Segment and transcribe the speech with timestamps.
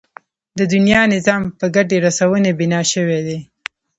[0.57, 3.39] د دنيا نظام په ګټې رسونې بنا شوی دی.